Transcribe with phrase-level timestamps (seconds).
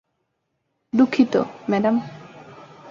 [0.93, 1.33] দুঃখিত,
[1.69, 1.95] ম্যাডাম।